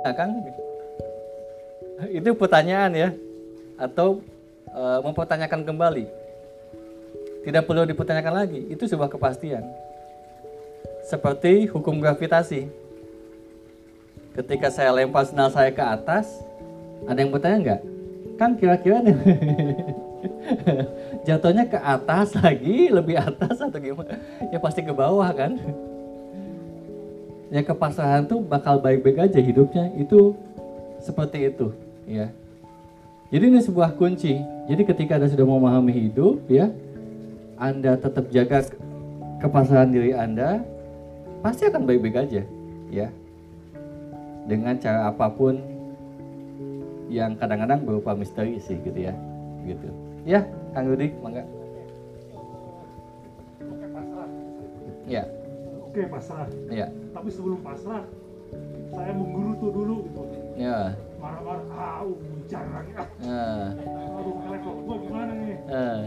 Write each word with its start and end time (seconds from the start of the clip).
Nah, 0.00 0.12
kan 0.16 0.32
itu 2.08 2.32
pertanyaan 2.32 2.92
ya 2.96 3.08
atau 3.76 4.24
e, 4.68 4.82
mempertanyakan 5.04 5.64
kembali. 5.64 6.04
Tidak 7.40 7.64
perlu 7.64 7.88
dipertanyakan 7.88 8.34
lagi, 8.44 8.60
itu 8.68 8.84
sebuah 8.84 9.08
kepastian. 9.08 9.64
Seperti 11.08 11.68
hukum 11.72 12.00
gravitasi. 12.00 12.68
Ketika 14.36 14.68
saya 14.68 14.92
lempar 14.92 15.24
sendal 15.24 15.48
saya 15.48 15.72
ke 15.72 15.80
atas, 15.80 16.44
ada 17.08 17.16
yang 17.16 17.32
bertanya 17.32 17.58
nggak? 17.60 17.80
Kan 18.36 18.50
kira-kira 18.56 19.04
nih 19.04 19.16
jatuhnya 21.28 21.64
ke 21.68 21.78
atas 21.80 22.36
lagi, 22.36 22.92
lebih 22.92 23.16
atas 23.20 23.60
atau 23.60 23.80
gimana? 23.80 24.20
Ya 24.52 24.60
pasti 24.60 24.84
ke 24.84 24.92
bawah 24.92 25.28
kan? 25.32 25.56
Ya 27.50 27.66
kepasrahan 27.66 28.30
tuh 28.30 28.38
bakal 28.46 28.78
baik-baik 28.78 29.26
aja 29.26 29.42
hidupnya 29.42 29.90
itu 29.98 30.38
seperti 31.02 31.50
itu, 31.50 31.74
ya. 32.06 32.30
Jadi 33.34 33.44
ini 33.50 33.58
sebuah 33.58 33.98
kunci. 33.98 34.38
Jadi 34.70 34.82
ketika 34.86 35.18
Anda 35.18 35.26
sudah 35.26 35.46
memahami 35.46 35.90
hidup, 35.90 36.46
ya, 36.46 36.70
Anda 37.58 37.98
tetap 37.98 38.30
jaga 38.30 38.70
kepasrahan 39.42 39.90
diri 39.90 40.14
Anda, 40.14 40.62
pasti 41.42 41.66
akan 41.66 41.90
baik-baik 41.90 42.22
aja, 42.22 42.46
ya. 42.86 43.10
Dengan 44.46 44.78
cara 44.78 45.10
apa 45.10 45.26
pun 45.30 45.58
yang 47.10 47.34
kadang-kadang 47.34 47.82
berupa 47.82 48.14
misteri 48.14 48.62
sih 48.62 48.78
gitu 48.86 49.10
ya, 49.10 49.14
gitu. 49.66 49.90
Ya, 50.22 50.46
Kang 50.70 50.86
Rudi, 50.86 51.10
mangga. 51.18 51.42
Ya, 55.10 55.26
Oke 55.90 56.06
pasrah. 56.06 56.46
ya, 56.70 56.86
Tapi 57.10 57.28
sebelum 57.34 57.66
pasrah, 57.66 58.06
saya 58.94 59.10
menggerutu 59.10 59.74
dulu 59.74 60.06
gitu. 60.06 60.22
ya, 60.54 60.94
Marah-marah, 61.18 61.66
ah 61.74 62.06
hujan 62.06 62.62
lagi. 62.70 62.94
Ah, 62.94 63.04
ya, 63.18 63.42
aduh 64.14 64.34
gua 64.86 64.96
gimana 65.02 65.34
nih? 65.34 65.58
eh, 65.66 66.00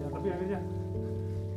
Ya 0.00 0.06
tapi 0.08 0.26
akhirnya, 0.32 0.58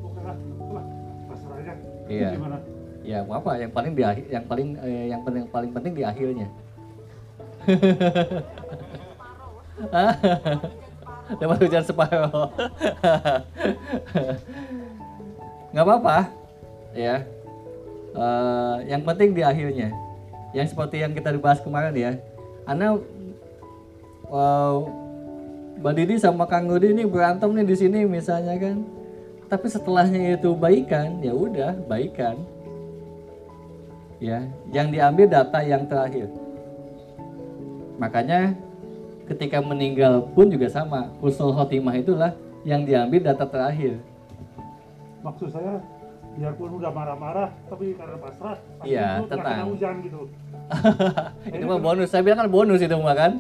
oke 0.04 0.20
lah, 0.20 0.36
lah 0.68 0.84
pasrah 1.32 1.56
aja. 1.64 1.74
Iya. 2.12 2.30
Gimana? 2.36 2.58
ya 3.02 3.24
apa? 3.24 3.52
Yang 3.56 3.72
paling 3.72 3.94
di 3.96 4.04
akhir, 4.04 4.26
yang 4.28 4.46
paling 4.46 4.68
eh, 4.84 5.06
yang 5.10 5.22
paling 5.24 5.44
paling 5.48 5.72
penting 5.72 5.94
di 5.96 6.04
akhirnya. 6.04 6.48
Dapat 11.40 11.58
hujan 11.64 11.84
separuh. 11.88 12.52
Nggak 15.72 15.86
apa-apa, 15.88 16.18
ya. 16.92 17.24
Eh, 18.12 18.76
yang 18.92 19.02
penting 19.08 19.32
di 19.32 19.42
akhirnya. 19.42 19.90
Yang 20.52 20.76
seperti 20.76 21.00
yang 21.00 21.16
kita 21.16 21.32
dibahas 21.32 21.64
kemarin 21.64 21.96
ya. 21.96 22.12
Anda 22.68 23.00
wow, 24.28 24.84
Mbak 25.80 25.94
Didi 25.96 26.16
sama 26.20 26.44
Kang 26.44 26.68
Rudi 26.68 26.92
ini 26.92 27.08
berantem 27.08 27.50
nih 27.56 27.66
di 27.66 27.76
sini 27.76 28.00
misalnya 28.04 28.60
kan. 28.60 28.84
Tapi 29.48 29.68
setelahnya 29.68 30.40
itu 30.40 30.56
baikan, 30.56 31.20
ya 31.20 31.36
udah 31.36 31.76
baikan. 31.88 32.40
Ya, 34.22 34.46
yang 34.70 34.94
diambil 34.94 35.28
data 35.28 35.60
yang 35.66 35.88
terakhir. 35.90 36.30
Makanya 37.98 38.54
ketika 39.28 39.64
meninggal 39.64 40.28
pun 40.36 40.52
juga 40.52 40.68
sama. 40.68 41.10
Husnul 41.24 41.56
khotimah 41.56 41.98
itulah 41.98 42.32
yang 42.68 42.86
diambil 42.86 43.34
data 43.34 43.48
terakhir. 43.48 43.98
Maksud 45.26 45.50
saya, 45.54 45.82
biarpun 46.32 46.70
udah 46.80 46.92
marah-marah, 46.96 47.50
tapi 47.68 47.94
karena 47.94 48.18
pasrah, 48.18 48.58
Iya, 48.82 49.22
tenang. 49.28 49.68
hujan 49.76 49.96
gitu. 50.06 50.20
itu 51.56 51.66
mah 51.68 51.80
bonus. 51.84 52.08
Saya 52.08 52.24
bilang 52.24 52.40
kan 52.46 52.50
bonus 52.50 52.80
itu 52.80 52.96
mah 52.96 53.16
kan. 53.16 53.32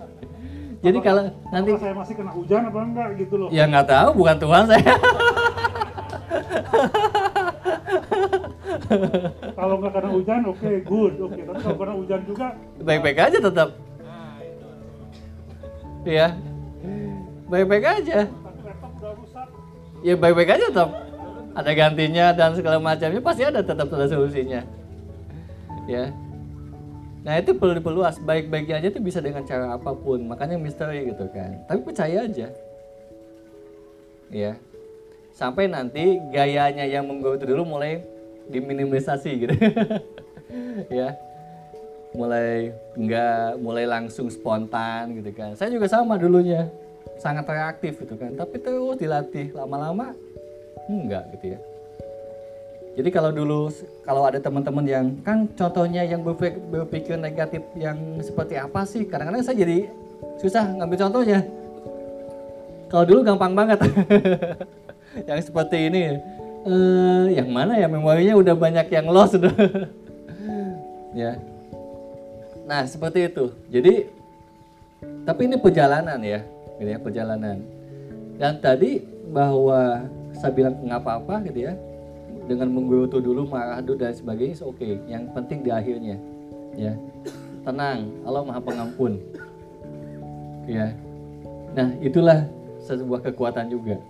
Jadi 0.82 0.98
kalau 0.99 1.30
nanti 1.54 1.71
saya 1.77 1.93
masih 1.93 2.14
kena 2.17 2.32
hujan 2.33 2.61
apa 2.65 2.80
enggak 2.82 3.10
gitu 3.21 3.38
loh? 3.38 3.48
ya 3.54 3.70
nggak 3.70 3.86
tahu 3.86 4.10
bukan 4.17 4.38
Tuhan 4.42 4.64
saya. 4.65 4.93
Kalau 9.52 9.76
nggak 9.80 9.94
kena 9.94 10.10
hujan, 10.10 10.42
oke, 10.48 10.71
good, 10.83 11.14
oke. 11.21 11.42
Tapi 11.48 11.60
kalau 11.61 11.77
kena 11.80 11.94
hujan 11.95 12.21
juga, 12.27 12.48
Baik-baik 12.82 13.17
aja 13.20 13.38
tetap. 13.39 13.70
Iya. 16.02 16.27
Baik-baik 17.45 17.86
aja. 17.86 18.17
Ya 20.02 20.14
baik-baik 20.17 20.49
aja 20.49 20.65
tetap. 20.73 20.89
Ada 21.52 21.72
gantinya 21.76 22.32
dan 22.32 22.56
segala 22.56 22.80
macamnya 22.80 23.20
pasti 23.20 23.44
ada 23.44 23.60
tetap 23.60 23.92
ada 23.92 24.08
solusinya. 24.08 24.64
Ya. 25.84 26.16
Nah 27.22 27.38
itu 27.38 27.52
perlu 27.54 27.76
diperluas. 27.78 28.23
Baik-baiknya 28.23 28.80
aja 28.80 28.89
tuh 28.89 29.04
bisa 29.04 29.20
dengan 29.20 29.44
cara 29.44 29.76
apa 29.76 29.92
pun. 29.92 30.23
Makanya 30.26 30.56
misteri 30.56 31.12
gitu 31.12 31.28
kan. 31.30 31.60
Tapi 31.67 31.80
percaya 31.84 32.23
aja. 32.23 32.48
Ya. 34.32 34.52
Sampai 35.36 35.67
nanti 35.67 36.23
gayanya 36.32 36.88
yang 36.88 37.08
menggurau 37.08 37.36
itu 37.36 37.45
dulu 37.52 37.78
mulai 37.78 38.00
diminimalisasi 38.48 39.32
gitu. 39.44 39.54
ya. 41.00 41.20
Mulai 42.12 42.76
enggak, 42.95 43.60
mulai 43.60 43.86
langsung 43.88 44.32
spontan 44.32 45.20
gitu 45.20 45.32
kan. 45.36 45.56
Saya 45.60 45.68
juga 45.72 45.92
sama 45.92 46.16
dulunya. 46.16 46.72
Sangat 47.20 47.44
reaktif 47.44 48.00
gitu 48.02 48.16
kan. 48.16 48.39
Tapi 48.39 48.56
terus 48.56 48.95
dilatih 48.95 49.52
lama-lama 49.52 50.16
enggak 50.89 51.27
gitu 51.37 51.58
ya. 51.58 51.59
Jadi 52.92 53.09
kalau 53.09 53.31
dulu 53.31 53.71
kalau 54.03 54.27
ada 54.27 54.36
teman-teman 54.43 54.83
yang 54.83 55.05
kan 55.23 55.47
contohnya 55.55 56.03
yang 56.03 56.19
berpikir, 56.27 57.15
negatif 57.15 57.64
yang 57.80 58.19
seperti 58.19 58.59
apa 58.59 58.83
sih? 58.83 59.08
Kadang-kadang 59.08 59.47
saya 59.47 59.64
jadi 59.64 59.87
susah 60.43 60.75
ngambil 60.75 60.97
contohnya. 61.08 61.39
Kalau 62.91 63.08
dulu 63.08 63.20
gampang 63.23 63.55
banget. 63.55 63.80
yang 65.30 65.39
seperti 65.39 65.87
ini. 65.87 66.20
Eh, 66.61 67.25
yang 67.41 67.49
mana 67.49 67.80
ya 67.80 67.87
memorinya 67.87 68.36
udah 68.37 68.53
banyak 68.53 68.91
yang 68.91 69.08
lost 69.08 69.39
sudah. 69.39 69.55
ya. 71.23 71.39
Nah, 72.67 72.83
seperti 72.83 73.31
itu. 73.31 73.55
Jadi 73.71 74.11
tapi 75.23 75.47
ini 75.47 75.58
perjalanan 75.58 76.20
ya, 76.21 76.43
gitu 76.77 76.89
ya, 76.91 76.99
perjalanan. 76.99 77.64
Dan 78.36 78.59
tadi 78.59 79.02
bahwa 79.31 80.05
saya 80.36 80.52
bilang 80.55 80.80
nggak 80.81 81.02
apa-apa 81.02 81.43
gitu 81.47 81.71
ya, 81.71 81.73
dengan 82.45 82.67
menggerutu 82.73 83.21
dulu 83.21 83.47
marah 83.47 83.80
dulu 83.80 84.02
dan 84.02 84.14
sebagainya 84.15 84.59
oke 84.65 84.83
yang 85.08 85.30
penting 85.31 85.64
di 85.64 85.71
akhirnya 85.71 86.17
ya. 86.75 86.93
Tenang 87.61 88.09
Allah 88.25 88.41
maha 88.41 88.61
pengampun. 88.61 89.21
Ya. 90.65 90.97
Nah 91.77 91.93
itulah 92.02 92.49
sebuah 92.83 93.21
kekuatan 93.30 93.70
juga 93.70 94.02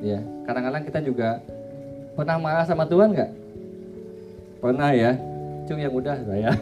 ya. 0.00 0.24
Kadang-kadang 0.48 0.82
kita 0.88 1.00
juga 1.04 1.38
pernah 2.16 2.40
marah 2.40 2.64
sama 2.64 2.88
Tuhan 2.88 3.12
nggak? 3.12 3.30
Pernah 4.62 4.90
ya. 4.96 5.12
Cung 5.62 5.78
yang 5.78 5.94
udah 5.94 6.18
saya 6.26 6.50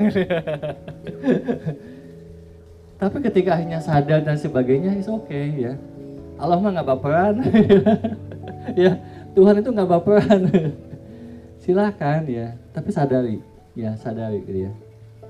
tapi 3.01 3.17
ketika 3.25 3.57
akhirnya 3.57 3.81
sadar 3.81 4.21
dan 4.21 4.37
sebagainya 4.37 4.93
is 4.93 5.09
oke 5.09 5.33
ya. 5.57 5.73
Allah 6.37 6.61
mah 6.61 6.71
nggak 6.77 6.89
baperan 6.89 7.35
ya 8.77 8.99
Tuhan 9.37 9.61
itu 9.61 9.69
nggak 9.71 9.89
baperan. 9.89 10.43
Silakan 11.63 12.29
ya. 12.29 12.57
Tapi 12.73 12.89
sadari. 12.93 13.37
Ya 13.79 13.95
sadari 13.97 14.43
gitu 14.45 14.69
ya 14.69 14.73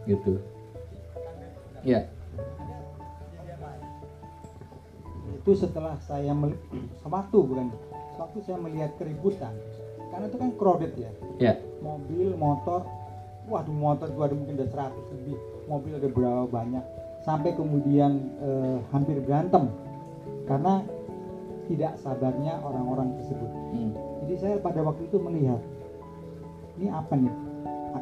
gitu. 0.08 0.40
Ya. 1.84 2.08
Itu 5.40 5.52
setelah 5.56 5.96
saya 6.04 6.32
sewaktu 7.04 7.38
bukan 7.40 7.72
sewaktu 8.16 8.38
saya 8.44 8.58
melihat 8.60 8.92
keributan. 9.00 9.52
Karena 10.10 10.26
itu 10.26 10.36
kan 10.36 10.50
crowded 10.58 10.92
ya. 10.98 11.10
Ya. 11.40 11.54
Mobil 11.80 12.36
motor. 12.36 12.84
Waduh 13.48 13.74
motor 13.74 14.06
gua 14.14 14.30
ada 14.30 14.36
mungkin 14.36 14.60
ada 14.60 14.68
100 14.68 15.16
lebih. 15.16 15.36
Mobil 15.66 15.92
ada 15.96 16.08
berapa 16.10 16.44
banyak. 16.50 16.84
Sampai 17.24 17.56
kemudian 17.56 18.36
eh, 18.42 18.78
hampir 18.92 19.16
berantem. 19.24 19.70
Karena 20.44 20.82
tidak 21.70 21.94
sabarnya 22.02 22.58
orang-orang 22.66 23.14
tersebut. 23.14 23.50
Hmm. 23.70 23.94
jadi 24.26 24.34
saya 24.42 24.54
pada 24.58 24.82
waktu 24.82 25.06
itu 25.06 25.16
melihat 25.22 25.62
ini 26.82 26.90
apa 26.90 27.14
nih? 27.14 27.34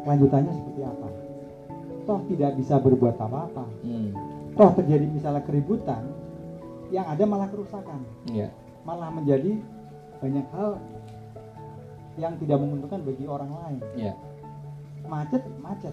Kelanjutannya 0.05 0.53
seperti 0.56 0.81
apa? 0.85 1.09
Toh 2.09 2.20
tidak 2.32 2.50
bisa 2.56 2.81
berbuat 2.81 3.17
apa-apa. 3.20 3.65
Hmm. 3.85 4.17
toh 4.56 4.75
terjadi 4.75 5.06
misalnya 5.06 5.44
keributan 5.44 6.03
yang 6.88 7.05
ada 7.05 7.23
malah 7.29 7.47
kerusakan. 7.53 8.00
Ya 8.32 8.49
malah 8.88 9.12
menjadi 9.12 9.61
banyak 10.25 10.47
hal 10.56 10.81
yang 12.17 12.35
tidak 12.41 12.59
menguntungkan 12.59 13.05
bagi 13.05 13.25
orang 13.29 13.53
lain. 13.53 13.81
Ya 13.94 14.12
macet 15.05 15.44
macet. 15.61 15.93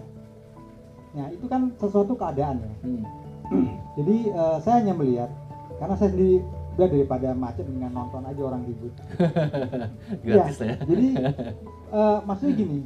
Nah 1.12 1.28
itu 1.28 1.44
kan 1.44 1.76
sesuatu 1.76 2.16
keadaan 2.16 2.64
ya. 2.64 2.72
Hmm. 2.84 3.04
jadi 4.00 4.16
eh, 4.32 4.56
saya 4.64 4.80
hanya 4.80 4.94
melihat 4.96 5.30
karena 5.76 5.94
saya 6.00 6.10
sendiri 6.12 6.40
udah 6.76 6.86
daripada 6.86 7.28
macet 7.32 7.64
dengan 7.64 7.90
nonton 7.90 8.20
aja 8.22 8.40
orang 8.42 8.62
ribut. 8.62 8.92
Gratis 10.24 10.60
Iya, 10.60 10.66
ya. 10.66 10.76
jadi 10.84 11.06
eh, 11.96 12.18
maksudnya 12.22 12.54
gini 12.54 12.78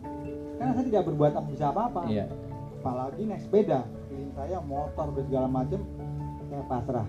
karena 0.56 0.72
saya 0.72 0.86
tidak 0.86 1.02
berbuat 1.04 1.32
apa 1.34 1.48
bisa 1.48 1.64
apa-apa. 1.68 2.00
Iya. 2.06 2.24
Apalagi 2.78 3.22
naik 3.24 3.42
sepeda 3.42 3.82
keliling 4.06 4.32
saya 4.32 4.58
motor 4.60 5.06
dan 5.10 5.24
segala 5.26 5.48
macam 5.48 5.80
saya 6.46 6.62
pasrah. 6.64 7.08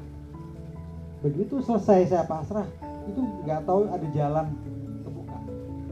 Begitu 1.22 1.56
selesai 1.62 2.00
saya 2.08 2.26
pasrah 2.26 2.66
itu 3.06 3.22
nggak 3.46 3.62
tahu 3.64 3.86
ada 3.88 4.08
jalan 4.10 4.46
kebuka 5.02 5.38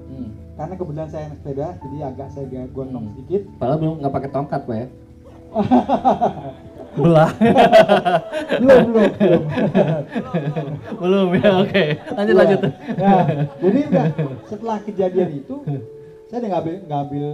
Hmm. 0.09 0.29
karena 0.55 0.73
kebetulan 0.73 1.09
saya 1.09 1.23
naik 1.27 1.37
sepeda 1.37 1.67
jadi 1.79 1.97
agak 2.03 2.27
saya 2.33 2.45
gondong 2.67 3.05
Hmm. 3.05 3.13
sedikit. 3.13 3.41
Padahal 3.55 3.77
belum 3.77 3.95
nggak 4.01 4.13
pakai 4.13 4.31
tongkat 4.33 4.61
pak 4.65 4.75
ya? 4.75 4.87
Belah. 6.99 7.31
belum 8.61 8.83
belum 8.91 9.11
belum 9.17 9.41
belum 10.99 11.27
ya 11.39 11.51
oke. 11.63 11.83
Lanjut 12.13 12.33
Iya. 12.33 12.39
lanjut. 12.39 12.59
Nah, 12.97 13.23
jadi 13.57 13.79
udah 13.89 14.05
setelah 14.45 14.77
kejadian 14.83 15.29
itu 15.33 15.55
saya 16.27 16.37
udah 16.39 16.49
ngambil 16.53 16.75
ngambil 16.85 17.25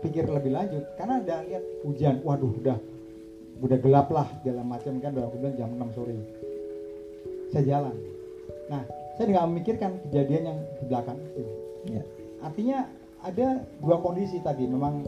pikir 0.00 0.24
lebih 0.24 0.52
lanjut 0.52 0.84
karena 0.96 1.14
ada 1.20 1.36
lihat 1.44 1.64
hujan 1.84 2.24
waduh 2.24 2.52
udah 2.56 2.78
udah 3.60 3.78
gelap 3.78 4.08
lah 4.08 4.24
segala 4.40 4.64
macam 4.64 4.96
kan 4.96 5.12
udah 5.12 5.28
kemudian 5.28 5.54
jam 5.54 5.68
6 5.76 5.92
sore 5.92 6.16
saya 7.52 7.64
jalan 7.68 7.92
nah 8.72 8.80
saya 9.18 9.28
nggak 9.28 9.46
memikirkan 9.52 9.90
kejadian 10.08 10.42
yang 10.48 10.58
di 10.80 10.84
belakang 10.88 11.18
itu 11.20 11.44
Ya. 11.80 12.04
artinya 12.40 12.78
ada 13.20 13.60
dua 13.80 14.00
kondisi 14.00 14.40
tadi 14.40 14.64
memang 14.64 15.04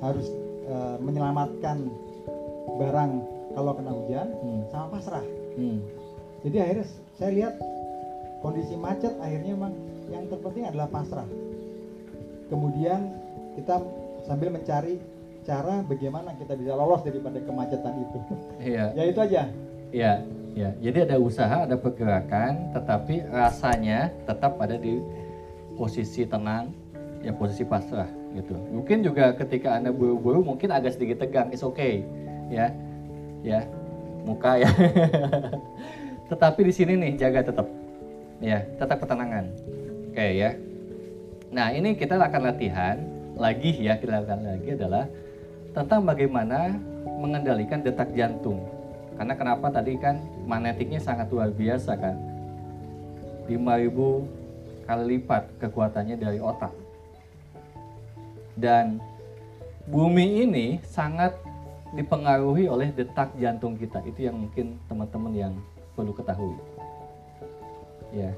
harus 0.00 0.28
eh, 0.64 0.96
menyelamatkan 1.00 1.88
barang 2.66 3.12
kalau 3.52 3.72
kena 3.76 3.92
hujan 3.92 4.28
Hmm. 4.40 4.62
sama 4.72 4.86
pasrah 4.96 5.24
Hmm. 5.58 5.78
jadi 6.46 6.56
akhirnya 6.64 6.86
saya 7.18 7.30
lihat 7.36 7.54
kondisi 8.42 8.74
macet 8.74 9.14
akhirnya 9.22 9.54
memang 9.54 9.72
yang 10.10 10.26
terpenting 10.28 10.66
adalah 10.68 10.90
pasrah. 10.90 11.24
Kemudian 12.52 13.16
kita 13.56 13.80
sambil 14.28 14.52
mencari 14.52 15.00
cara 15.42 15.80
bagaimana 15.86 16.36
kita 16.36 16.54
bisa 16.58 16.76
lolos 16.76 17.00
daripada 17.06 17.38
kemacetan 17.40 17.94
itu. 18.02 18.18
Iya. 18.60 18.84
ya 18.92 19.02
itu 19.08 19.18
aja. 19.22 19.42
Ya, 19.92 20.12
ya. 20.52 20.68
Jadi 20.82 20.98
ada 21.08 21.16
usaha, 21.18 21.64
ada 21.64 21.76
pergerakan, 21.80 22.76
tetapi 22.76 23.26
rasanya 23.32 24.12
tetap 24.28 24.60
ada 24.60 24.76
di 24.76 25.00
posisi 25.74 26.28
tenang, 26.28 26.70
ya 27.24 27.32
posisi 27.32 27.64
pasrah 27.64 28.08
gitu. 28.36 28.54
Mungkin 28.54 29.02
juga 29.02 29.32
ketika 29.36 29.76
anda 29.76 29.90
buru-buru, 29.90 30.44
mungkin 30.44 30.70
agak 30.72 30.96
sedikit 30.96 31.24
tegang, 31.24 31.50
it's 31.50 31.64
okay, 31.64 32.04
ya, 32.48 32.66
ya, 33.44 33.60
muka 34.24 34.58
ya. 34.58 34.70
tetapi 36.30 36.60
di 36.64 36.72
sini 36.72 36.92
nih 36.96 37.12
jaga 37.20 37.52
tetap, 37.52 37.68
ya, 38.40 38.64
tetap 38.80 38.98
ketenangan, 39.02 39.46
oke 40.10 40.26
ya. 40.32 40.50
Nah 41.52 41.68
ini 41.76 41.92
kita 41.92 42.16
akan 42.16 42.42
latihan 42.48 42.96
lagi 43.36 43.76
ya, 43.76 44.00
kita 44.00 44.24
lakukan 44.24 44.40
lagi 44.40 44.68
adalah 44.72 45.04
tentang 45.76 46.00
bagaimana 46.08 46.76
mengendalikan 47.20 47.84
detak 47.84 48.12
jantung. 48.16 48.64
Karena 49.16 49.36
kenapa 49.36 49.68
tadi 49.68 50.00
kan 50.00 50.18
magnetiknya 50.48 51.00
sangat 51.00 51.28
luar 51.28 51.52
biasa 51.52 51.92
kan. 52.00 52.16
5000 53.46 54.88
kali 54.88 55.04
lipat 55.16 55.42
kekuatannya 55.60 56.16
dari 56.16 56.38
otak. 56.40 56.72
Dan 58.56 59.00
bumi 59.88 60.44
ini 60.48 60.66
sangat 60.84 61.36
dipengaruhi 61.92 62.68
oleh 62.68 62.88
detak 62.92 63.32
jantung 63.36 63.76
kita. 63.76 64.00
Itu 64.08 64.28
yang 64.28 64.36
mungkin 64.36 64.80
teman-teman 64.88 65.32
yang 65.32 65.52
perlu 65.92 66.12
ketahui. 66.16 66.56
Ya. 68.12 68.32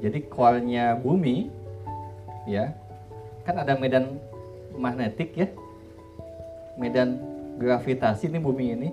Jadi 0.00 0.24
core-nya 0.28 0.96
bumi 0.96 1.52
ya. 2.48 2.72
Kan 3.44 3.60
ada 3.60 3.76
medan 3.76 4.16
magnetik 4.76 5.36
ya. 5.36 5.48
Medan 6.80 7.20
gravitasi 7.58 8.30
ini 8.30 8.38
bumi 8.38 8.66
ini 8.78 8.88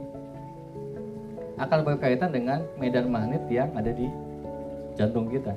akan 1.56 1.88
berkaitan 1.88 2.36
dengan 2.36 2.60
medan 2.76 3.08
magnet 3.08 3.46
yang 3.48 3.72
ada 3.78 3.94
di 3.94 4.12
jantung 5.00 5.32
kita. 5.32 5.56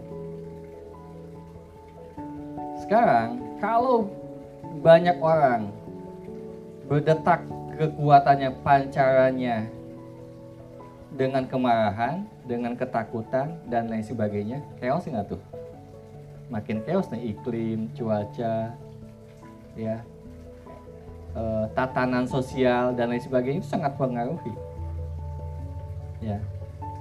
Sekarang, 2.78 3.42
kalau 3.58 4.06
banyak 4.78 5.18
orang 5.18 5.74
berdetak 6.86 7.42
kekuatannya, 7.78 8.50
pancarannya 8.66 9.70
dengan 11.14 11.46
kemarahan, 11.46 12.26
dengan 12.44 12.74
ketakutan, 12.74 13.56
dan 13.70 13.88
lain 13.88 14.04
sebagainya, 14.04 14.58
chaos 14.82 15.06
nggak 15.06 15.30
tuh? 15.30 15.42
Makin 16.50 16.84
chaos 16.84 17.08
nih 17.14 17.32
iklim, 17.32 17.88
cuaca, 17.94 18.74
ya, 19.78 19.96
eh, 21.38 21.64
tatanan 21.72 22.26
sosial 22.26 22.92
dan 22.98 23.14
lain 23.14 23.22
sebagainya 23.22 23.62
itu 23.62 23.70
sangat 23.70 23.94
pengaruhi. 23.94 24.52
Ya. 26.18 26.42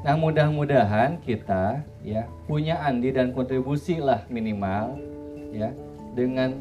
Nah, 0.06 0.14
mudah-mudahan 0.14 1.18
kita 1.26 1.82
ya 2.06 2.30
punya 2.46 2.80
andi 2.86 3.10
dan 3.10 3.34
kontribusi 3.34 3.98
lah 3.98 4.24
minimal 4.30 5.02
ya 5.50 5.74
dengan 6.14 6.54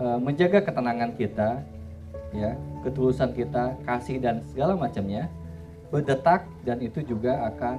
eh, 0.00 0.18
menjaga 0.18 0.64
ketenangan 0.64 1.12
kita 1.14 1.60
ya, 2.34 2.56
ketulusan 2.84 3.32
kita, 3.32 3.74
kasih 3.88 4.20
dan 4.20 4.44
segala 4.52 4.76
macamnya 4.76 5.32
berdetak 5.88 6.44
dan 6.66 6.82
itu 6.82 7.00
juga 7.06 7.48
akan 7.54 7.76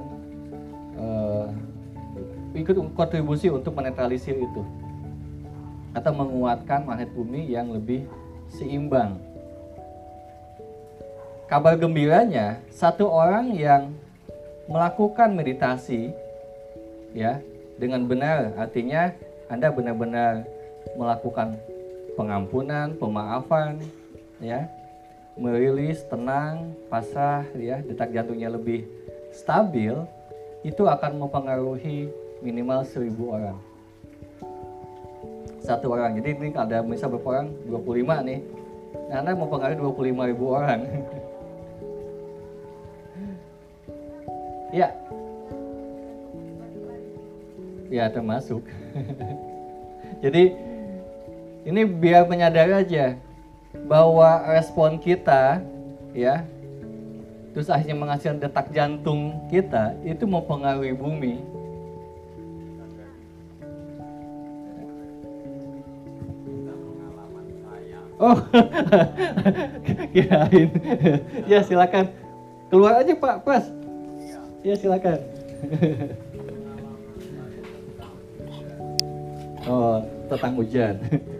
eh, 0.97 1.47
ikut 2.55 2.75
kontribusi 2.95 3.51
untuk 3.51 3.75
menetralisir 3.75 4.39
itu 4.39 4.63
atau 5.95 6.11
menguatkan 6.11 6.83
magnet 6.83 7.11
bumi 7.15 7.47
yang 7.47 7.71
lebih 7.71 8.03
seimbang. 8.51 9.19
Kabar 11.45 11.77
gembiranya, 11.77 12.59
satu 12.73 13.05
orang 13.07 13.53
yang 13.53 13.93
melakukan 14.65 15.37
meditasi 15.37 16.09
ya 17.13 17.37
dengan 17.77 18.09
benar 18.09 18.57
artinya 18.57 19.13
Anda 19.47 19.69
benar-benar 19.69 20.41
melakukan 20.97 21.53
pengampunan, 22.17 22.97
pemaafan 22.97 23.77
ya, 24.41 24.65
merilis 25.35 26.03
tenang, 26.07 26.71
pasrah 26.87 27.43
ya, 27.59 27.83
detak 27.83 28.15
jantungnya 28.15 28.51
lebih 28.51 28.87
stabil 29.35 29.93
itu 30.63 30.83
akan 30.87 31.21
mempengaruhi 31.21 32.09
minimal 32.41 32.87
seribu 32.87 33.35
orang 33.35 33.59
satu 35.65 35.97
orang. 35.97 36.21
Jadi 36.21 36.37
ini 36.37 36.53
ada 36.53 36.85
misal 36.85 37.09
berapa 37.09 37.41
orang? 37.41 37.49
25 37.65 38.21
nih. 38.29 38.39
Nah, 39.09 39.25
Anda 39.25 39.33
mau 39.33 39.49
pengaruhi 39.49 39.81
25 39.81 40.29
ribu 40.29 40.53
orang. 40.53 40.85
ya. 44.79 44.93
Ya, 47.89 48.05
termasuk. 48.13 48.61
Jadi 50.23 50.53
ini 51.65 51.81
biar 51.85 52.29
menyadari 52.29 52.73
aja 52.77 53.17
bahwa 53.85 54.41
respon 54.49 54.97
kita 54.97 55.61
ya 56.15 56.41
terus 57.53 57.69
akhirnya 57.69 57.95
menghasilkan 57.95 58.41
detak 58.41 58.73
jantung 58.73 59.37
kita 59.47 59.93
itu 60.03 60.25
mempengaruhi 60.25 60.97
bumi 60.97 61.35
Oh, 68.15 68.31
kirain. 70.15 70.71
ya 71.51 71.59
silakan. 71.59 72.15
Keluar 72.71 73.03
aja 73.03 73.11
Pak, 73.11 73.43
Pas. 73.43 73.67
Ya 74.63 74.71
silakan. 74.79 75.19
oh, 79.67 79.99
tentang 80.31 80.55
hujan. 80.55 80.95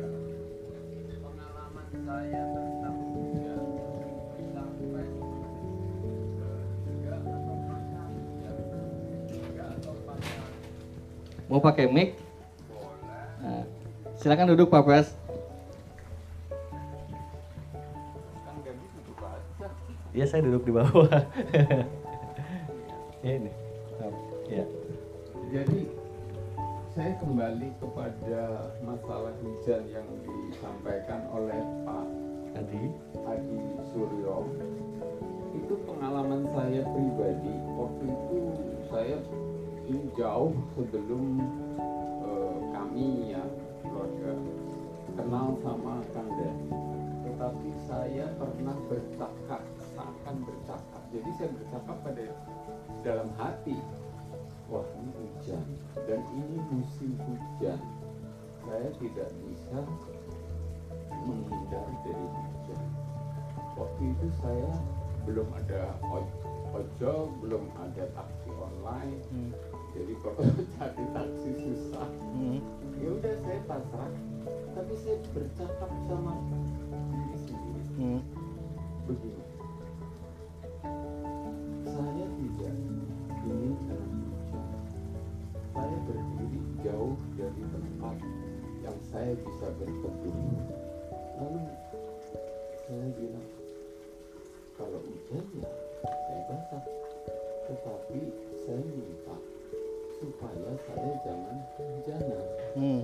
pakai 11.66 11.90
mic? 11.90 12.14
boleh 12.70 12.94
Nah, 13.42 13.64
silakan 14.22 14.54
duduk 14.54 14.70
Pak 14.70 14.86
Pres. 14.86 15.10
Iya 20.16 20.26
saya 20.32 20.48
duduk 20.48 20.64
di 20.64 20.72
bawah. 20.72 21.12
Ini. 23.26 23.52
Ya. 24.46 24.62
jadi 25.50 25.90
saya 26.94 27.18
kembali 27.18 27.74
kepada 27.82 28.70
masalah 28.86 29.34
hujan 29.42 29.90
yang 29.90 30.06
disampaikan 30.22 31.26
oleh 31.34 31.58
Pak 31.82 32.08
Tadi. 32.54 32.86
Adi 33.26 33.58
Suryo 33.90 34.46
itu 35.56 35.74
pengalaman 35.90 36.46
saya 36.54 36.86
pribadi 36.86 37.54
waktu 37.74 38.06
itu 38.06 38.40
saya 38.92 39.18
ini 39.86 40.10
jauh 40.18 40.54
sebelum 40.74 41.42
eh, 42.26 42.58
kami 42.74 43.38
ya 43.38 43.44
keluarga 43.86 44.32
kenal 45.14 45.48
sama 45.62 46.02
Kang 46.12 46.30
tetapi 47.26 47.70
saya 47.84 48.32
pernah 48.40 48.78
bercakap, 48.88 49.60
seakan 49.92 50.36
bercakap. 50.48 51.02
Jadi 51.12 51.30
saya 51.36 51.50
bercakap 51.52 51.98
pada 52.00 52.26
dalam 53.04 53.30
hati. 53.36 53.76
Wah 54.72 54.88
ini 54.98 55.12
hujan 55.20 55.66
dan 56.08 56.24
ini 56.32 56.58
musim 56.72 57.12
hujan. 57.28 57.78
Saya 58.64 58.90
tidak 58.98 59.30
bisa 59.44 59.78
menghindar 61.28 61.86
dari 62.08 62.28
hujan. 62.34 62.84
Waktu 63.76 64.04
itu 64.16 64.28
saya 64.40 64.72
belum 65.28 65.52
ada 65.60 65.98
ojol, 66.76 67.32
belum 67.40 67.64
ada 67.80 68.04
taksi 68.12 68.50
online. 68.52 69.20
Hmm. 69.32 69.52
Jadi 69.96 70.14
kalau 70.20 70.44
cari 70.76 71.06
taksi 71.16 71.50
susah 71.56 72.10
Hmm. 72.36 72.60
ya 73.00 73.10
udah 73.16 73.36
saya 73.48 73.60
pasrah 73.64 74.12
tapi 74.76 74.94
saya 75.00 75.16
bercakap 75.32 75.92
sama 76.04 76.36
diri 77.16 77.38
sendiri 77.48 77.82
Hmm. 77.96 78.20
begini 79.08 79.45
supaya 101.16 101.32
saya 101.32 101.32
jangan 101.32 101.58
hujanan 101.80 102.44
Hmm. 102.76 103.02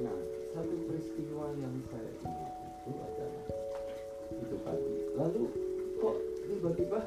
Nah, 0.00 0.18
satu 0.56 0.74
peristiwa 0.88 1.52
yang 1.60 1.74
saya 1.92 2.10
ingat 2.24 2.54
itu 2.64 2.90
adalah 2.96 3.44
itu 4.32 4.56
tadi. 4.64 4.92
Lalu 5.20 5.42
kok 6.00 6.16
tiba-tiba 6.48 7.00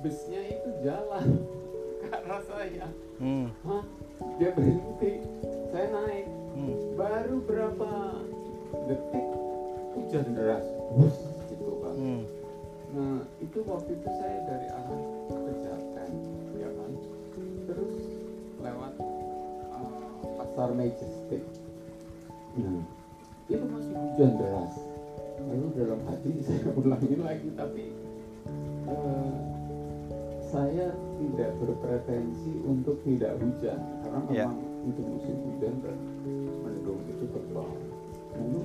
busnya 0.00 0.40
itu 0.48 0.68
jalan 0.80 1.28
ke 2.00 2.06
arah 2.08 2.40
saya. 2.48 2.88
Hmm. 3.20 3.52
Hah? 3.68 3.84
Dia 4.40 4.56
berhenti. 4.56 5.20
Saya 5.68 5.86
naik. 5.92 6.26
Hmm. 6.56 6.74
Baru 6.96 7.36
berapa 7.44 7.92
detik 8.88 9.26
hujan 9.92 10.24
deras. 10.32 10.64
Bus, 10.96 11.20
gitu 11.52 11.84
kan. 11.84 11.94
Hmm. 12.00 12.22
Nah, 12.96 13.20
itu 13.44 13.60
waktu 13.68 13.92
itu 13.92 14.08
saya 14.08 14.38
dari 14.48 14.68
arah 14.72 15.02
Pejaten, 15.28 16.10
ya 16.56 16.70
kan. 16.72 16.92
Terus 17.68 18.08
lewat 18.60 19.19
pasar 20.60 20.76
Majestic. 20.76 21.40
Nah, 22.60 22.84
itu 23.48 23.64
masih 23.64 23.96
hujan 23.96 24.30
deras. 24.36 24.76
Lalu 25.40 25.66
dalam 25.72 26.00
hati 26.04 26.30
saya 26.44 26.68
ulangi 26.76 27.16
lagi, 27.16 27.48
tapi 27.56 27.84
uh, 28.84 29.32
saya 30.52 30.92
tidak 31.16 31.56
berpretensi 31.64 32.60
untuk 32.68 33.00
tidak 33.08 33.40
hujan 33.40 33.80
karena 34.04 34.20
Ya. 34.28 34.44
memang 34.52 34.60
itu 34.84 35.00
musim 35.00 35.36
hujan 35.48 35.74
dan 35.80 35.96
mendung 36.60 37.00
itu 37.08 37.24
tebal. 37.32 37.72
Lalu, 38.36 38.60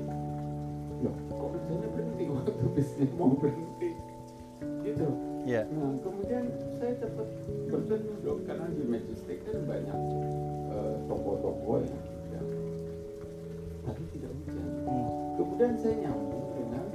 loh 1.00 1.16
kok 1.32 1.48
hujannya 1.48 1.88
berhenti 1.96 2.24
waktu 2.36 2.52
bisnya 2.76 3.08
mau 3.16 3.32
berhenti? 3.40 3.92
Gitu. 4.84 5.08
Ya. 5.48 5.64
Nah, 5.72 5.96
kemudian 6.04 6.44
saya 6.76 7.00
cepat 7.00 7.28
berteduh 7.72 8.20
dong 8.20 8.44
karena 8.44 8.68
di 8.76 8.84
Majestic 8.84 9.48
kan 9.48 9.64
banyak 9.64 9.96
eh, 10.76 10.96
toko-toko 11.08 11.74
ya. 11.80 12.00
ya. 12.36 12.42
Tapi 13.88 14.02
tidak 14.12 14.32
hujan. 14.36 14.68
Hmm. 14.84 15.08
Kemudian 15.40 15.74
saya 15.80 15.96
nyambung 16.04 16.48
dengan 16.56 16.86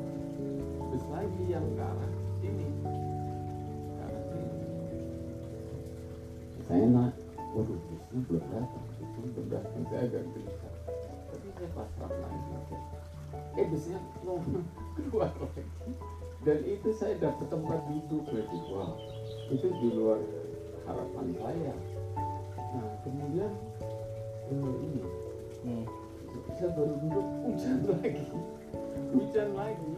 bus 0.93 1.05
lagi 1.09 1.45
yang 1.49 1.67
ke 1.73 1.83
arah 1.83 2.13
sini. 2.45 2.69
Ke 3.97 4.03
arah 4.05 4.25
sini. 4.29 4.57
Saya 6.69 6.87
naik, 6.87 7.17
waduh 7.57 7.79
busnya 7.89 8.19
belum 8.29 8.45
datang, 8.53 8.85
busnya 9.01 9.29
belum 9.35 9.47
datang, 9.49 9.83
saya 9.89 10.03
agak 10.07 10.23
gelisah. 10.37 10.75
Tapi 11.31 11.47
saya 11.57 11.69
pasrah 11.75 12.13
lagi. 12.13 12.41
Eh 13.59 13.67
busnya 13.67 13.99
mau 14.23 14.39
keluar 14.97 15.33
lagi. 15.35 15.93
Dan 16.41 16.59
itu 16.65 16.89
saya 16.97 17.21
dapat 17.21 17.53
tempat 17.53 17.81
duduk 17.85 18.25
lagi. 18.33 18.59
Wah, 18.73 18.97
itu 19.53 19.69
di 19.69 19.89
luar 19.93 20.21
harapan 20.89 21.27
saya. 21.37 21.75
Nah, 22.71 22.87
kemudian 23.03 23.53
eh, 24.49 24.75
ini 24.81 25.03
Hmm. 25.61 25.85
saya 26.57 26.73
baru 26.73 26.95
duduk 26.97 27.27
hujan 27.45 27.79
lagi 27.85 28.25
hujan 29.13 29.49
lagi 29.53 29.93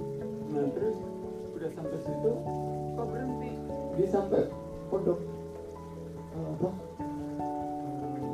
nah 0.50 0.66
terus 0.74 0.98
udah 1.52 1.70
sampai 1.70 1.98
situ 2.02 2.32
kok 2.92 3.06
berhenti 3.06 3.52
dia 3.94 4.08
sampai 4.10 4.50
pondok 4.90 5.22
eh, 6.34 6.46
apa 6.50 6.68
ini? 8.18 8.30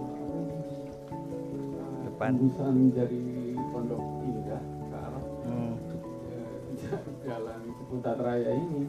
Eh, 1.53 2.01
Depan. 2.09 2.31
tembusan 2.33 2.75
dari 2.97 3.23
pondok 3.69 4.03
indah 4.25 4.63
ke 4.89 4.97
arah 4.97 5.25
Hmm. 5.45 5.75
eh, 6.33 6.49
jalan 7.29 7.61
Ciputat 7.77 8.17
Raya 8.17 8.53
ini 8.57 8.89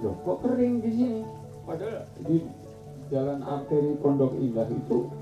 loh 0.00 0.16
kok 0.18 0.36
kering 0.40 0.80
di 0.80 0.90
sini 0.90 1.20
padahal 1.62 2.08
di 2.18 2.48
jalan 3.12 3.44
arteri 3.44 3.92
Pondok 4.00 4.32
Indah 4.40 4.64
itu 4.66 5.12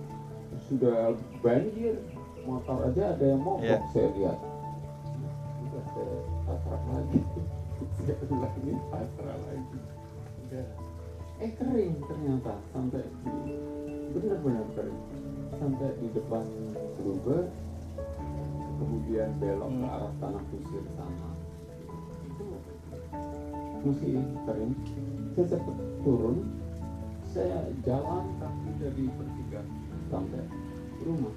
sudah 0.70 1.10
banjir 1.42 1.98
motor 2.46 2.86
aja 2.86 3.18
ada 3.18 3.24
yang 3.26 3.42
mogok 3.42 3.66
Iya. 3.66 3.78
saya 3.90 4.08
lihat. 4.14 4.38
Udah 5.66 5.84
saya 5.90 6.14
pasrah 6.46 6.82
lagi. 6.94 7.18
Saya 7.98 8.14
ulangi 8.30 8.72
pasrah 8.88 9.38
lagi. 9.42 9.78
Udah. 10.46 10.66
Eh 11.40 11.50
kering 11.56 11.94
ternyata 12.06 12.54
sampai 12.70 13.02
di 13.02 13.34
benar-benar 14.14 14.66
kering. 14.78 15.00
Sampai 15.58 15.88
di 15.98 16.06
depan 16.14 16.44
Bluebird 16.94 17.48
kemudian 18.78 19.28
belok 19.36 19.66
ke 19.66 19.76
Hmm. 19.82 19.90
arah 19.90 20.12
tanah 20.22 20.42
kusir 20.48 20.84
sana. 20.94 21.30
Itu 22.22 22.44
masih 23.82 24.14
kering 24.46 24.72
saya 25.34 25.44
cepat 25.48 25.76
turun 26.04 26.36
saya 27.30 27.62
jalan 27.86 28.26
kaki 28.42 28.70
dari 28.82 29.04
pertigaan 29.06 29.68
sampai 30.10 30.42
rumah. 31.06 31.36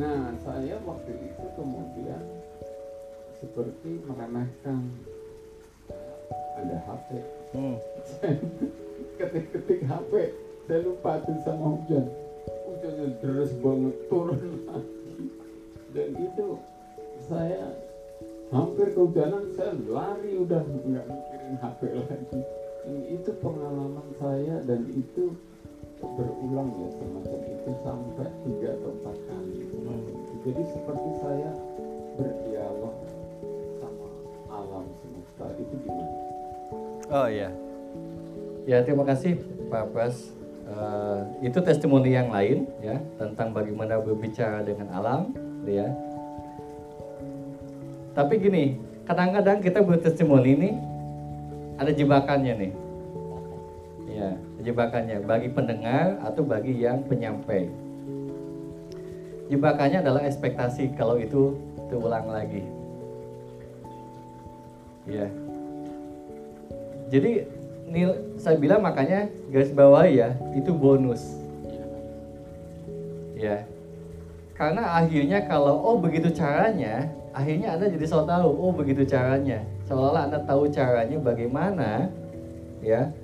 Nah 0.00 0.32
saya 0.40 0.80
waktu 0.88 1.12
itu 1.12 1.44
kemudian 1.52 2.22
seperti 3.36 4.00
meremehkan 4.08 4.88
ada 6.58 6.76
HP 6.84 7.08
Hmm. 7.48 7.80
ketik-ketik 9.18 9.80
HP 9.88 10.12
saya 10.68 10.80
lupa 10.84 11.16
tuh 11.24 11.40
sama 11.40 11.80
hujan. 11.80 12.04
Hujannya 12.68 13.06
deras 13.24 13.52
banget 13.64 13.96
turun 14.12 14.68
lagi. 14.68 15.24
Dan 15.96 16.08
itu 16.20 16.46
saya 17.24 17.72
hampir 18.52 18.92
kehujanan 18.92 19.48
saya 19.56 19.72
lari 19.88 20.36
udah 20.36 20.60
nggak 20.60 21.06
mikirin 21.08 21.56
HP 21.56 21.80
lagi 21.96 22.40
itu 23.08 23.30
pengalaman 23.44 24.08
saya 24.16 24.60
dan 24.64 24.88
itu 24.92 25.36
berulang 25.98 26.70
ya 26.78 26.88
semacam 26.94 27.40
itu 27.44 27.70
sampai 27.82 28.28
tiga 28.46 28.68
atau 28.78 28.90
empat 28.96 29.16
kali 29.26 29.60
jadi 30.46 30.62
seperti 30.64 31.10
saya 31.20 31.50
berdialog 32.14 32.96
sama 33.82 34.08
alam 34.48 34.86
semesta 35.02 35.46
itu 35.58 35.74
gimana 35.84 36.28
Oh 37.08 37.24
iya. 37.24 37.48
Ya 38.68 38.84
terima 38.84 39.00
kasih 39.08 39.40
Pak 39.72 39.96
Pras. 39.96 40.28
Eh, 40.68 41.48
itu 41.48 41.56
testimoni 41.64 42.12
yang 42.12 42.28
lain 42.28 42.68
ya 42.84 43.00
tentang 43.16 43.56
bagaimana 43.56 43.96
berbicara 43.96 44.60
dengan 44.60 44.92
alam, 44.92 45.32
ya. 45.64 45.88
Tapi 48.12 48.36
gini, 48.36 48.76
kadang-kadang 49.08 49.64
kita 49.64 49.80
bertestimoni 49.80 50.50
ini 50.52 50.70
ada 51.78 51.90
jebakannya 51.94 52.54
nih. 52.58 52.72
Ya, 54.08 54.30
jebakannya 54.66 55.22
bagi 55.22 55.48
pendengar 55.54 56.18
atau 56.26 56.42
bagi 56.42 56.74
yang 56.74 57.06
penyampai. 57.06 57.70
Jebakannya 59.48 60.02
adalah 60.02 60.26
ekspektasi 60.26 60.98
kalau 60.98 61.16
itu 61.16 61.56
terulang 61.88 62.28
lagi. 62.28 62.66
Ya, 65.08 65.24
jadi 67.08 67.48
nil, 67.88 68.36
saya 68.36 68.60
bilang 68.60 68.84
makanya 68.84 69.32
garis 69.48 69.72
bawah 69.72 70.04
ya 70.04 70.36
itu 70.52 70.70
bonus. 70.76 71.24
Ya. 73.32 73.64
Karena 74.58 74.98
akhirnya 74.98 75.46
kalau 75.46 75.78
oh 75.86 76.02
begitu 76.02 76.34
caranya, 76.34 77.06
akhirnya 77.30 77.78
Anda 77.78 77.94
jadi 77.94 78.06
so 78.10 78.26
tahu, 78.26 78.50
oh 78.58 78.74
begitu 78.74 79.06
caranya. 79.06 79.62
Seolah-olah 79.86 80.26
Anda 80.26 80.38
tahu 80.42 80.66
caranya 80.74 81.14
bagaimana 81.22 82.10
ya 82.82 83.14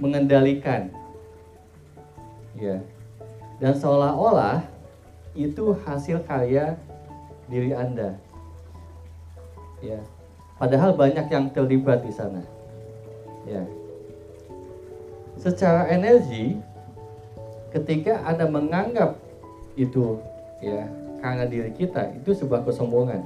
mengendalikan. 0.00 0.88
Ya. 2.56 2.80
Dan 3.60 3.76
seolah-olah 3.76 4.64
itu 5.36 5.76
hasil 5.84 6.24
karya 6.24 6.80
diri 7.52 7.76
Anda. 7.76 8.16
Ya. 9.84 10.00
Padahal 10.56 10.96
banyak 10.96 11.28
yang 11.28 11.52
terlibat 11.52 12.00
di 12.00 12.12
sana. 12.16 12.40
Ya. 13.44 13.60
Secara 15.36 15.92
energi, 15.92 16.56
ketika 17.76 18.24
Anda 18.24 18.48
menganggap 18.48 19.20
itu 19.76 20.16
ya 20.62 20.86
karena 21.18 21.44
diri 21.46 21.74
kita 21.74 22.14
itu 22.18 22.30
sebuah 22.32 22.62
kesombongan. 22.62 23.22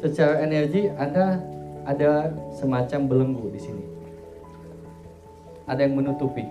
Secara 0.00 0.44
energi 0.44 0.92
Anda 0.96 1.40
ada 1.88 2.32
semacam 2.52 3.00
belenggu 3.08 3.46
di 3.52 3.60
sini. 3.60 3.84
Ada 5.68 5.88
yang 5.88 5.96
menutupi. 5.96 6.44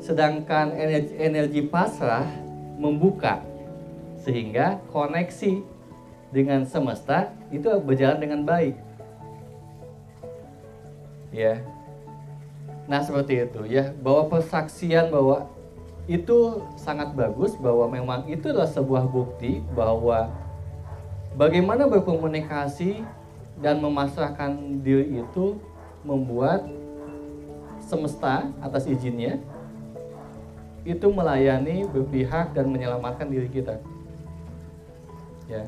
Sedangkan 0.00 0.76
energi, 0.76 1.14
energi 1.18 1.62
pasrah 1.66 2.28
membuka 2.76 3.42
sehingga 4.22 4.78
koneksi 4.92 5.64
dengan 6.30 6.68
semesta 6.68 7.32
itu 7.50 7.66
berjalan 7.80 8.20
dengan 8.20 8.40
baik. 8.44 8.76
Ya. 11.34 11.64
Nah, 12.86 13.02
seperti 13.02 13.50
itu 13.50 13.66
ya, 13.66 13.90
bahwa 13.98 14.30
persaksian 14.30 15.10
bahwa 15.10 15.50
itu 16.06 16.62
sangat 16.78 17.10
bagus 17.18 17.58
bahwa 17.58 17.90
memang 17.90 18.30
itu 18.30 18.46
adalah 18.50 18.70
sebuah 18.70 19.10
bukti 19.10 19.58
bahwa 19.74 20.30
bagaimana 21.34 21.90
berkomunikasi 21.90 23.02
dan 23.58 23.82
memasrahkan 23.82 24.54
diri 24.86 25.18
itu 25.18 25.58
membuat 26.06 26.62
semesta 27.82 28.46
atas 28.62 28.86
izinnya 28.86 29.42
itu 30.86 31.10
melayani, 31.10 31.82
berpihak 31.90 32.54
dan 32.54 32.70
menyelamatkan 32.70 33.26
diri 33.26 33.50
kita. 33.50 33.82
Ya. 35.50 35.66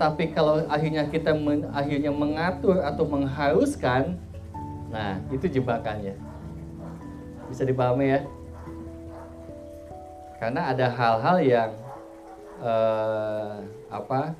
Tapi 0.00 0.32
kalau 0.32 0.64
akhirnya 0.72 1.04
kita 1.08 1.36
men, 1.36 1.68
akhirnya 1.72 2.08
mengatur 2.08 2.80
atau 2.80 3.04
mengharuskan, 3.04 4.16
nah 4.88 5.20
itu 5.28 5.60
jebakannya. 5.60 6.16
Bisa 7.52 7.68
dipahami 7.68 8.16
ya? 8.16 8.20
Karena 10.36 10.72
ada 10.72 10.86
hal-hal 10.92 11.36
yang 11.40 11.70
eh, 12.60 13.54
apa? 13.88 14.36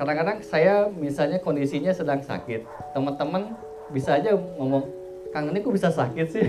Kadang-kadang 0.00 0.40
saya 0.40 0.88
misalnya 0.88 1.36
kondisinya 1.44 1.92
sedang 1.92 2.24
sakit, 2.24 2.64
teman-teman 2.96 3.52
bisa 3.92 4.16
aja 4.16 4.32
ngomong, 4.32 4.88
Kang 5.30 5.52
ini 5.52 5.60
kok 5.60 5.76
bisa 5.76 5.92
sakit 5.92 6.26
sih? 6.32 6.40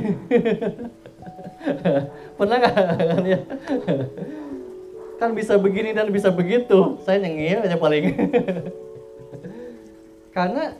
Pernah 2.40 2.58
nggak 2.58 2.74
kan 2.74 3.24
ya? 3.36 3.40
kan 5.22 5.38
bisa 5.38 5.54
begini 5.60 5.94
dan 5.94 6.10
bisa 6.10 6.34
begitu. 6.34 6.98
Saya 7.06 7.22
nyengir 7.22 7.62
aja 7.62 7.78
paling. 7.78 8.10
Karena 10.36 10.74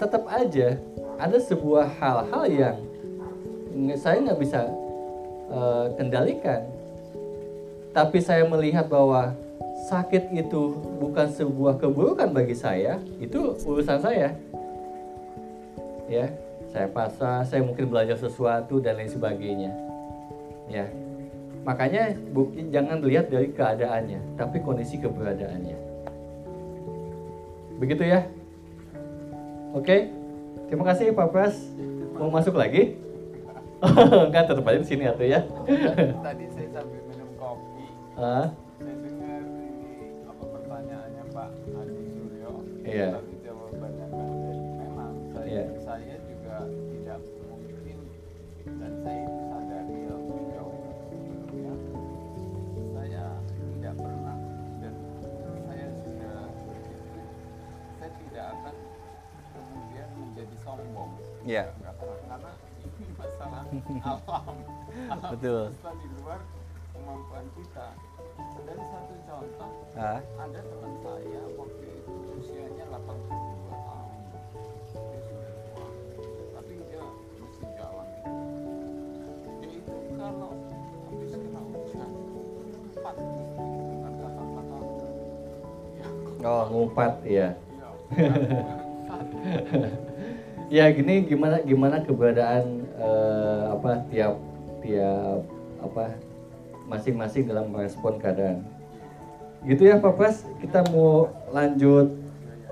tetap 0.00 0.26
aja 0.26 0.80
ada 1.20 1.38
sebuah 1.38 1.86
hal-hal 2.00 2.42
yang 2.50 2.76
saya 3.94 4.24
nggak 4.24 4.40
bisa 4.40 4.66
eh, 5.50 5.86
kendalikan. 5.98 6.62
Tapi 7.96 8.20
saya 8.20 8.44
melihat 8.44 8.92
bahwa 8.92 9.32
sakit 9.88 10.34
itu 10.36 10.76
bukan 11.00 11.32
sebuah 11.32 11.80
keburukan 11.80 12.28
bagi 12.28 12.52
saya, 12.52 13.00
itu 13.22 13.56
urusan 13.64 14.00
saya. 14.02 14.36
Ya, 16.06 16.30
saya 16.70 16.86
pasrah, 16.92 17.42
saya 17.48 17.64
mungkin 17.64 17.88
belajar 17.88 18.20
sesuatu 18.20 18.78
dan 18.84 19.00
lain 19.00 19.10
sebagainya. 19.10 19.72
Ya. 20.68 20.86
Makanya 21.66 22.14
bukti 22.30 22.68
jangan 22.70 23.02
lihat 23.02 23.26
dari 23.32 23.50
keadaannya, 23.50 24.38
tapi 24.38 24.62
kondisi 24.62 25.02
keberadaannya. 25.02 25.78
Begitu 27.76 28.02
ya? 28.06 28.24
Oke. 29.76 30.08
Terima 30.66 30.82
kasih 30.88 31.14
Pak 31.14 31.28
Pras. 31.30 31.56
Mau 32.16 32.32
masuk 32.32 32.56
lagi? 32.56 32.96
Enggak, 34.26 34.44
tetap 34.48 34.66
aja 34.66 34.78
di 34.80 34.88
sini 34.88 35.04
atau 35.06 35.24
ya. 35.24 35.40
Tadi 36.20 36.44
saya 36.52 36.68
sambil 36.74 37.00
minum 37.06 37.30
kopi, 37.36 37.86
Ah, 38.16 38.48
saya 38.80 38.94
dengar 38.96 39.40
ini 39.44 39.92
apa 40.24 40.44
pertanyaannya 40.44 41.24
Pak 41.30 41.50
Adi 41.76 42.04
Suryo. 42.10 42.52
Iya. 42.82 43.08
Tapi 43.20 43.34
jawabannya 43.44 44.06
Kang 44.08 44.32
Dedi 44.40 44.60
memang 44.80 45.12
saya 45.30 45.46
Iya. 45.46 45.64
saya 45.78 46.14
juga 46.24 46.56
tidak 46.66 47.20
mungkin 47.44 47.98
dan 48.80 48.92
saya 49.04 49.20
itu 49.22 49.40
sadari 49.46 49.96
jauh 50.08 50.74
sebelumnya 51.06 51.74
saya 52.96 53.24
tidak 53.76 53.94
pernah 53.96 54.36
dan 54.80 54.94
saya 55.68 55.86
sudah 56.02 56.38
saya 57.96 58.10
tidak 58.16 58.44
akan 58.56 58.74
kemudian 59.52 60.08
menjadi 60.16 60.56
sombong. 60.60 61.10
Iya. 61.46 61.64
Pernah. 61.76 61.94
karena 62.26 62.52
masalah 63.20 63.64
alam. 64.10 64.56
alam 65.12 65.30
Betul. 65.36 65.62
semesta 65.72 65.90
di 66.00 66.08
luar 66.20 66.40
kemampuan 66.96 67.46
kita. 67.56 67.88
Dan 68.36 68.78
satu 68.92 69.14
contoh, 69.24 69.70
ah, 69.96 70.20
ada 70.20 70.60
teman 70.60 70.92
saya 71.00 71.40
waktu 71.56 71.84
itu 71.88 72.12
usianya 72.36 72.84
82 72.92 73.32
tahun. 73.72 74.16
Dia 74.28 75.18
sudah 75.24 75.52
tua, 75.72 75.86
tapi 76.56 76.74
dia 76.88 77.02
masih 77.40 77.68
jalan. 77.80 78.08
Dia 79.60 79.70
itu 79.72 79.94
kalau 80.20 80.52
habis 81.08 81.32
kena 81.32 81.60
hujan, 81.64 82.10
empat 82.92 83.14
dengan 83.16 84.12
kata-kata 84.20 84.78
ya, 85.96 86.08
oh 86.44 86.64
ngumpat 86.68 87.12
ya. 87.24 87.48
ya. 88.16 88.32
Ya 90.66 90.90
gini 90.90 91.22
gimana 91.26 91.62
gimana 91.62 92.02
keberadaan 92.02 92.82
eh, 92.98 93.62
apa 93.70 93.90
tiap 94.10 94.34
tiap 94.82 95.40
apa 95.82 96.18
masing-masing 96.86 97.50
dalam 97.50 97.70
merespon 97.70 98.18
keadaan. 98.18 98.62
Gitu 99.66 99.90
ya 99.90 99.98
Pak 99.98 100.14
Pras, 100.14 100.46
kita 100.62 100.86
mau 100.94 101.26
lanjut 101.50 102.14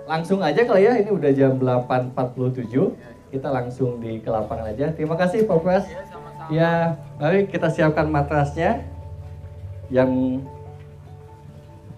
langsung 0.06 0.38
aja 0.44 0.62
kali 0.62 0.86
ya 0.86 1.00
ini 1.00 1.10
udah 1.10 1.30
jam 1.32 1.58
8.47 1.58 2.70
kita 3.34 3.48
langsung 3.50 3.98
di 3.98 4.22
ke 4.22 4.30
lapangan 4.30 4.70
aja. 4.70 4.94
Terima 4.94 5.18
kasih 5.18 5.42
Pak 5.50 5.58
Pras. 5.62 5.84
Ya. 5.90 6.14
Ya, 6.52 7.00
mari 7.16 7.48
kita 7.48 7.72
siapkan 7.72 8.06
matrasnya 8.12 8.84
yang 9.88 10.44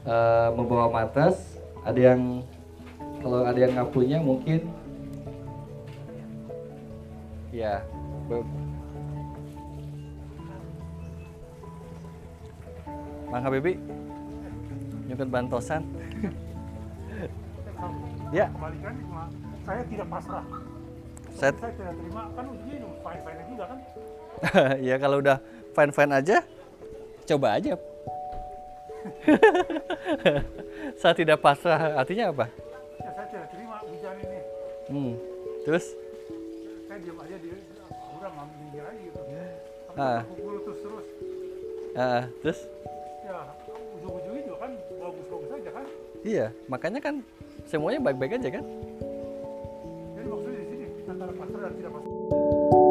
eh, 0.06 0.48
membawa 0.54 0.88
matras. 0.88 1.58
Ada 1.84 2.14
yang 2.14 2.42
kalau 3.20 3.42
ada 3.42 3.58
yang 3.58 3.74
nggak 3.74 3.90
punya 3.90 4.18
mungkin 4.22 4.70
ya. 7.56 7.80
be- 8.28 8.44
Mangga 13.26 13.50
Bebi, 13.50 13.74
nyuket 15.10 15.28
bantosan. 15.28 15.82
ya, 18.36 18.46
kembalikan 18.54 18.94
saya 19.66 19.82
tidak 19.90 20.06
pasrah 20.06 20.46
set. 21.34 21.54
saya 21.58 21.72
tidak 21.74 21.94
terima 21.98 22.22
kan 22.32 22.46
itu 22.54 22.86
fine 23.02 23.20
fine 23.26 23.42
juga 23.50 23.64
kan 23.66 23.78
ya 24.88 24.94
kalau 24.96 25.16
udah 25.18 25.42
fine 25.74 25.92
fine 25.92 26.12
aja, 26.14 26.36
coba 27.26 27.58
aja. 27.58 27.74
Saya 31.00 31.14
tidak 31.14 31.38
pasrah, 31.38 31.94
artinya 31.94 32.34
apa? 32.34 32.50
ya 32.98 33.10
saya 33.14 33.26
tidak 33.30 33.46
terima 33.54 33.78
hujan 33.86 34.18
ini 34.18 34.38
Hmm. 34.90 35.14
Terus, 35.62 35.94
saya 36.96 37.12
diam 37.12 37.20
aja 37.20 37.36
di 37.36 37.48
udah 38.16 38.30
nggak 38.32 38.46
minggir 38.56 38.84
aja 38.88 39.00
gitu. 39.04 39.20
Tapi 39.20 40.00
Ah. 40.00 40.20
pukul 40.32 40.56
terus 40.64 40.78
terus. 40.80 41.06
Ah, 41.92 42.22
terus, 42.40 42.60
ya 43.20 43.38
ujung-ujungnya 44.00 44.42
juga 44.48 44.58
kan 44.64 44.72
bagus-bagus 44.96 45.50
aja 45.60 45.70
kan. 45.76 45.84
Iya, 46.24 46.46
makanya 46.72 47.00
kan 47.04 47.14
semuanya 47.68 48.00
baik-baik 48.00 48.40
aja 48.40 48.48
kan? 48.48 48.64
jadi 50.16 50.26
maksudnya 50.32 50.56
di 50.56 50.66
sini 50.72 50.84
antara 51.04 51.32
pasrah 51.36 51.60
dan 51.68 51.72
tidak 51.76 51.92
pasrah 51.92 52.85